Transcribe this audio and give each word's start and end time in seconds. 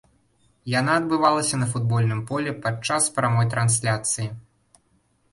Яна 0.79 0.93
адбывалася 0.99 1.59
на 1.63 1.67
футбольным 1.73 2.23
полі 2.31 2.53
падчас 2.63 3.09
прамой 3.19 3.49
трансляцыі. 3.53 4.27